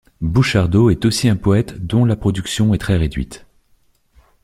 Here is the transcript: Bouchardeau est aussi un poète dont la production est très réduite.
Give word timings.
Bouchardeau 0.19 0.89
est 0.89 1.05
aussi 1.05 1.29
un 1.29 1.35
poète 1.35 1.85
dont 1.85 2.05
la 2.05 2.15
production 2.15 2.73
est 2.73 2.79
très 2.79 2.97
réduite. 2.97 3.45